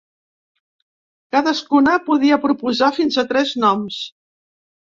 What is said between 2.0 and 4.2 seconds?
podia proposar fins a tres noms.